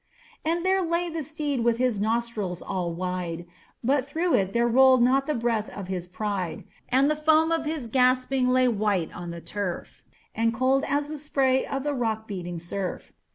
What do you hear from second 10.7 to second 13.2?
as the spray of the rock beating surf.